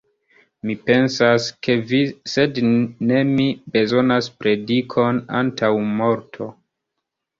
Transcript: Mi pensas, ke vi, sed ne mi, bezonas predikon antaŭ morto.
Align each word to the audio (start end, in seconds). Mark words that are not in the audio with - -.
Mi 0.67 0.75
pensas, 0.85 1.49
ke 1.67 1.75
vi, 1.91 1.99
sed 2.33 2.57
ne 3.11 3.21
mi, 3.35 3.45
bezonas 3.77 4.31
predikon 4.41 5.21
antaŭ 5.43 5.71
morto. 6.01 6.49